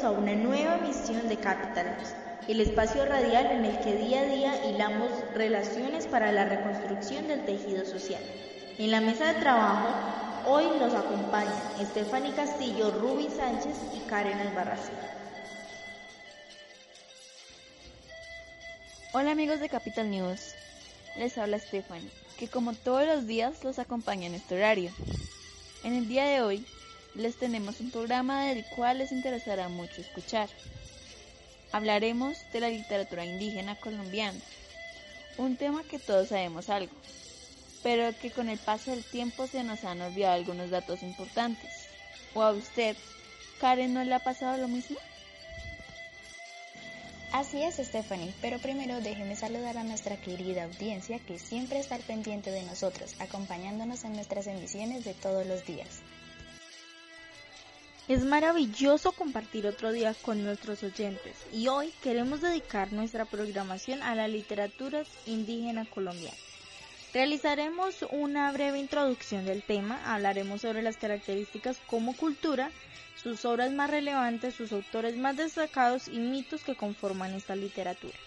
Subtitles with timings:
[0.00, 1.94] Bienvenidos a una nueva emisión de Capital
[2.48, 7.44] el espacio radial en el que día a día hilamos relaciones para la reconstrucción del
[7.44, 8.22] tejido social.
[8.78, 9.88] En la mesa de trabajo
[10.46, 11.52] hoy nos acompañan
[11.84, 14.94] Stephanie Castillo, Ruby Sánchez y Karen Albarracín.
[19.12, 20.54] Hola amigos de Capital News,
[21.18, 24.92] les habla Stephanie, que como todos los días los acompaña en este horario.
[25.84, 26.66] En el día de hoy
[27.14, 30.48] les tenemos un programa del cual les interesará mucho escuchar.
[31.72, 34.40] Hablaremos de la literatura indígena colombiana,
[35.38, 36.92] un tema que todos sabemos algo,
[37.82, 41.70] pero que con el paso del tiempo se nos han olvidado algunos datos importantes.
[42.34, 42.96] ¿O a usted,
[43.60, 44.98] Karen, no le ha pasado lo mismo?
[47.32, 52.02] Así es, Stephanie, pero primero déjeme saludar a nuestra querida audiencia que siempre está al
[52.02, 56.00] pendiente de nosotros, acompañándonos en nuestras emisiones de todos los días.
[58.10, 64.16] Es maravilloso compartir otro día con nuestros oyentes y hoy queremos dedicar nuestra programación a
[64.16, 66.36] la literatura indígena colombiana.
[67.14, 72.72] Realizaremos una breve introducción del tema, hablaremos sobre las características como cultura,
[73.14, 78.18] sus obras más relevantes, sus autores más destacados y mitos que conforman esta literatura.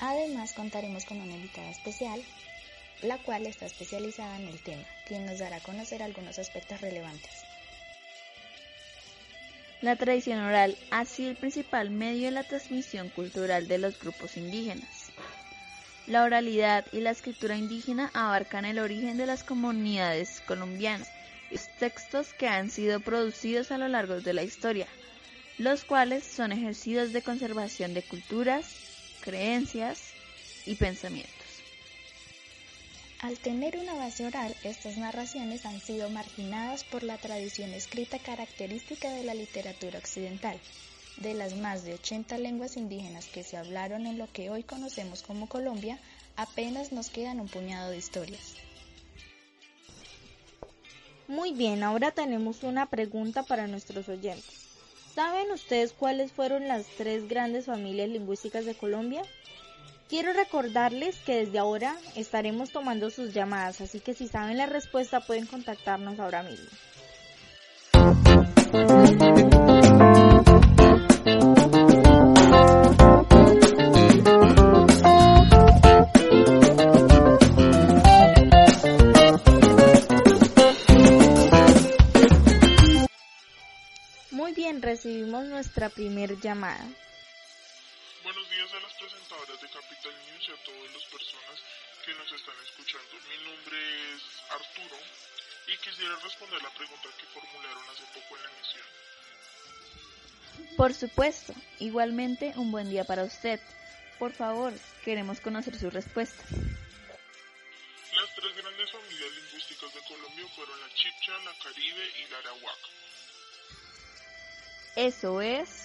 [0.00, 2.22] Además contaremos con una invitada especial,
[3.02, 7.49] la cual está especializada en el tema, quien nos dará a conocer algunos aspectos relevantes.
[9.82, 14.36] La tradición oral ha sido el principal medio de la transmisión cultural de los grupos
[14.36, 15.10] indígenas.
[16.06, 21.10] La oralidad y la escritura indígena abarcan el origen de las comunidades colombianas
[21.50, 24.86] y textos que han sido producidos a lo largo de la historia,
[25.56, 28.76] los cuales son ejercicios de conservación de culturas,
[29.22, 30.12] creencias
[30.66, 31.39] y pensamientos.
[33.22, 39.10] Al tener una base oral, estas narraciones han sido marginadas por la tradición escrita característica
[39.10, 40.58] de la literatura occidental.
[41.18, 45.22] De las más de 80 lenguas indígenas que se hablaron en lo que hoy conocemos
[45.22, 45.98] como Colombia,
[46.36, 48.54] apenas nos quedan un puñado de historias.
[51.28, 54.66] Muy bien, ahora tenemos una pregunta para nuestros oyentes.
[55.14, 59.22] ¿Saben ustedes cuáles fueron las tres grandes familias lingüísticas de Colombia?
[60.10, 65.20] Quiero recordarles que desde ahora estaremos tomando sus llamadas, así que si saben la respuesta
[65.20, 66.68] pueden contactarnos ahora mismo.
[84.32, 86.84] Muy bien, recibimos nuestra primer llamada.
[88.80, 91.60] A las presentadoras de Capital News y a todas las personas
[92.02, 93.12] que nos están escuchando.
[93.28, 93.76] Mi nombre
[94.14, 94.96] es Arturo
[95.68, 98.86] y quisiera responder la pregunta que formularon hace poco en la emisión.
[100.78, 103.60] Por supuesto, igualmente un buen día para usted.
[104.18, 104.72] Por favor,
[105.04, 106.42] queremos conocer su respuesta.
[108.16, 112.78] Las tres grandes familias lingüísticas de Colombia fueron la Chipcha, la Caribe y la Arawak.
[114.96, 115.79] Eso es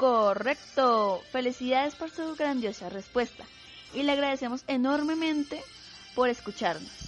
[0.00, 1.26] Correcto.
[1.30, 3.50] Felicidades por su grandiosa respuesta
[3.90, 5.62] y le agradecemos enormemente
[6.14, 6.99] por escucharnos.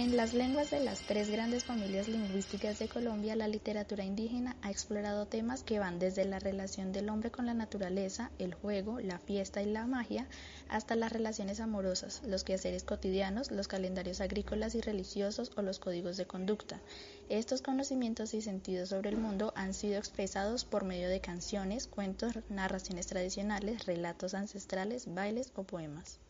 [0.00, 4.70] En las lenguas de las tres grandes familias lingüísticas de Colombia, la literatura indígena ha
[4.70, 9.18] explorado temas que van desde la relación del hombre con la naturaleza, el juego, la
[9.18, 10.26] fiesta y la magia,
[10.70, 16.16] hasta las relaciones amorosas, los quehaceres cotidianos, los calendarios agrícolas y religiosos o los códigos
[16.16, 16.80] de conducta.
[17.28, 22.32] Estos conocimientos y sentidos sobre el mundo han sido expresados por medio de canciones, cuentos,
[22.48, 26.20] narraciones tradicionales, relatos ancestrales, bailes o poemas.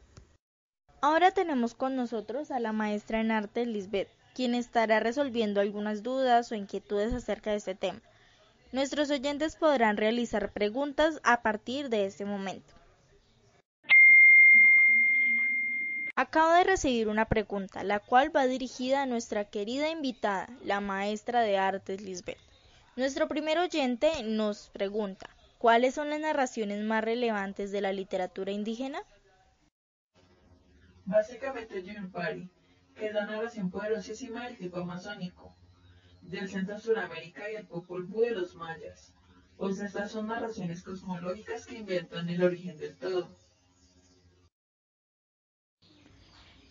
[1.02, 6.52] Ahora tenemos con nosotros a la maestra en arte Lisbeth, quien estará resolviendo algunas dudas
[6.52, 8.00] o inquietudes acerca de este tema.
[8.72, 12.74] Nuestros oyentes podrán realizar preguntas a partir de este momento.
[16.16, 21.40] Acabo de recibir una pregunta, la cual va dirigida a nuestra querida invitada, la maestra
[21.40, 22.36] de artes Lisbeth.
[22.94, 29.02] Nuestro primer oyente nos pregunta, ¿cuáles son las narraciones más relevantes de la literatura indígena?
[31.10, 32.48] Básicamente Yunpari,
[32.94, 35.56] que es la narración poderosísima del tipo amazónico,
[36.22, 39.12] del centro Suramérica y el Popol Vuh de los mayas,
[39.56, 43.28] pues estas son narraciones cosmológicas que inventan el origen del todo.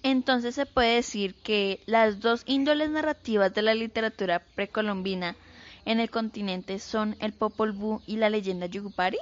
[0.03, 5.35] Entonces se puede decir que las dos índoles narrativas de la literatura precolombina
[5.83, 9.19] en el continente son el Popol Vuh y la leyenda Yugupari.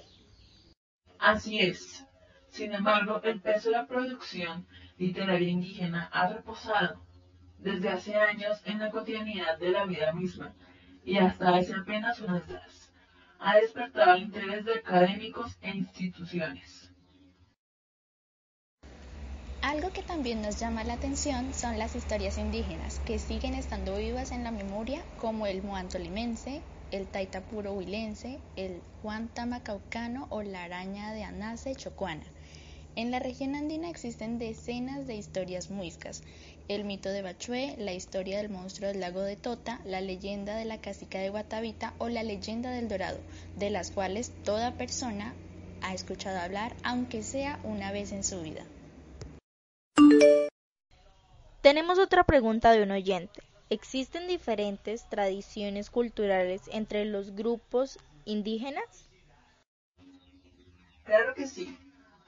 [1.18, 2.06] Así es.
[2.50, 4.68] Sin embargo, el peso de la producción
[4.98, 7.02] literaria indígena ha reposado
[7.58, 10.54] desde hace años en la cotidianidad de la vida misma
[11.04, 12.88] y hasta hace apenas unas décadas
[13.40, 16.92] ha despertado el interés de académicos e instituciones.
[19.62, 24.32] Algo que también nos llama la atención son las historias indígenas, que siguen estando vivas
[24.32, 26.62] en la memoria, como el muantolimense,
[26.92, 32.24] el taitapuro huilense, el huantamacaucano o la araña de Anace chocuana.
[32.98, 36.24] En la región andina existen decenas de historias muiscas.
[36.68, 40.66] El mito de Bachué, la historia del monstruo del lago de Tota, la leyenda de
[40.66, 43.20] la casica de Guatavita o la leyenda del Dorado,
[43.56, 45.36] de las cuales toda persona
[45.84, 48.66] ha escuchado hablar, aunque sea una vez en su vida.
[51.62, 53.44] Tenemos otra pregunta de un oyente.
[53.70, 59.08] ¿Existen diferentes tradiciones culturales entre los grupos indígenas?
[61.06, 61.78] Claro que sí.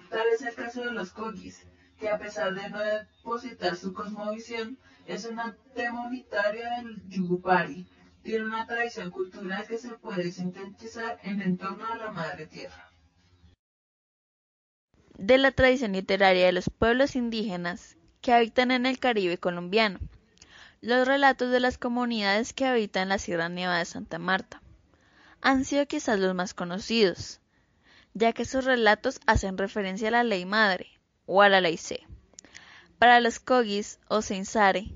[0.10, 1.62] Tal es el caso de los Kogis,
[2.00, 7.86] que a pesar de no depositar su cosmovisión, es una tema unitaria del Yugupari.
[8.24, 12.92] Tiene una tradición cultural que se puede sintetizar en entorno a la madre tierra.
[15.18, 20.00] De la tradición literaria de los pueblos indígenas que habitan en el Caribe colombiano,
[20.82, 24.62] los relatos de las comunidades que habitan la Sierra Nevada de Santa Marta
[25.42, 27.42] han sido quizás los más conocidos,
[28.14, 30.88] ya que sus relatos hacen referencia a la ley madre
[31.26, 32.00] o a la ley C.
[32.98, 34.92] Para los Kogis o Seinsare,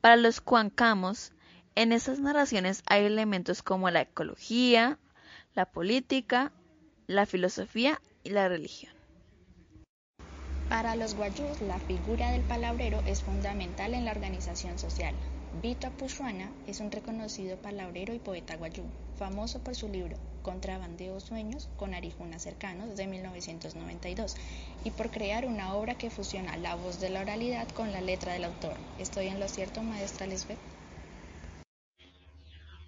[0.00, 1.32] para los Cuancamos,
[1.74, 4.98] en esas narraciones hay elementos como la ecología,
[5.54, 6.52] la política,
[7.06, 8.92] la filosofía y la religión.
[10.68, 15.14] Para los guayús, la figura del palabrero es fundamental en la organización social.
[15.62, 18.82] Vito Apushuana es un reconocido palabrero y poeta guayú,
[19.16, 24.36] famoso por su libro Contrabandeo Sueños con Arijunas Cercanos de 1992
[24.84, 28.34] y por crear una obra que fusiona la voz de la oralidad con la letra
[28.34, 28.76] del autor.
[29.00, 30.60] ¿Estoy en lo cierto, maestra Lisbeth?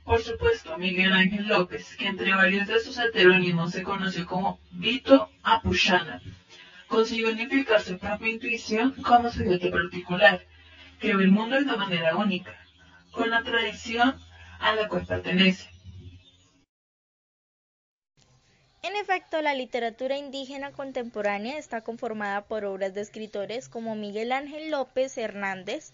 [0.04, 5.28] Por supuesto, Miguel Ángel López, que entre varios de sus heterónimos se conoció como Vito
[5.42, 6.22] Apushana,
[6.86, 10.46] consiguió unificar su propia intuición como sujeto particular,
[11.00, 12.56] que ve el mundo de una manera única,
[13.10, 14.14] con la tradición
[14.60, 15.77] a la cual pertenece.
[18.80, 24.70] En efecto, la literatura indígena contemporánea está conformada por obras de escritores como Miguel Ángel
[24.70, 25.92] López Hernández,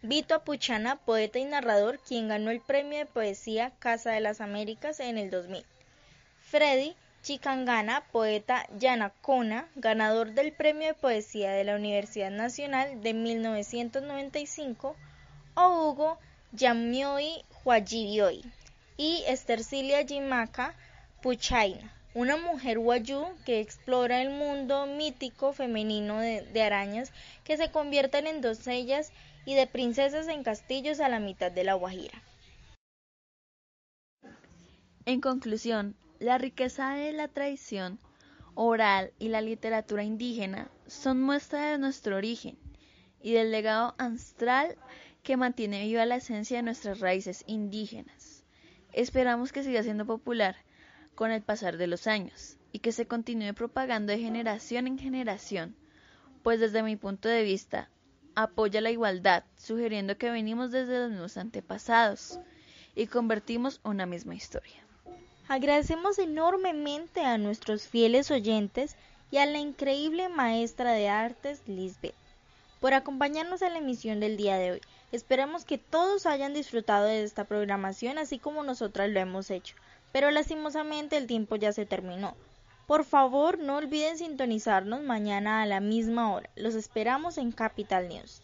[0.00, 4.98] Vito Apuchana, poeta y narrador, quien ganó el premio de poesía Casa de las Américas
[5.00, 5.62] en el 2000.
[6.40, 14.96] Freddy Chicangana, poeta yanacona, ganador del premio de poesía de la Universidad Nacional de 1995,
[15.54, 16.18] o Hugo
[16.52, 18.42] Yamioi Huayibioy,
[18.96, 20.74] y Estercilia Jimaca
[21.20, 27.12] Puchaina una mujer wayú que explora el mundo mítico femenino de, de, arañas
[27.44, 29.12] que se convierten en doncellas
[29.46, 32.22] y de princesas en castillos a la mitad de la Guajira.
[35.04, 37.98] En conclusión, la riqueza de la tradición
[38.54, 42.58] oral y la literatura indígena son muestra de nuestro origen
[43.22, 44.76] y del legado ancestral
[45.22, 48.44] que mantiene viva la esencia de nuestras raíces indígenas.
[48.92, 50.56] Esperamos que siga siendo popular
[51.14, 55.76] con el pasar de los años y que se continúe propagando de generación en generación,
[56.42, 57.88] pues desde mi punto de vista
[58.34, 62.40] apoya la igualdad, sugiriendo que venimos desde los mismos antepasados
[62.94, 64.82] y convertimos una misma historia.
[65.48, 68.96] Agradecemos enormemente a nuestros fieles oyentes
[69.30, 72.14] y a la increíble maestra de artes Lisbeth
[72.80, 74.80] por acompañarnos en la emisión del día de hoy.
[75.12, 79.74] Esperamos que todos hayan disfrutado de esta programación así como nosotras lo hemos hecho
[80.12, 82.36] pero lastimosamente el tiempo ya se terminó.
[82.86, 86.50] Por favor, no olviden sintonizarnos mañana a la misma hora.
[86.56, 88.42] Los esperamos en Capital News.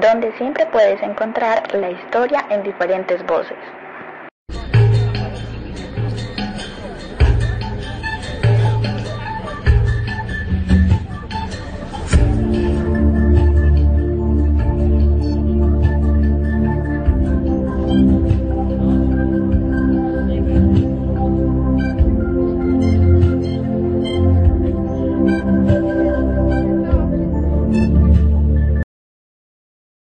[0.00, 3.58] Donde siempre puedes encontrar la historia en diferentes voces.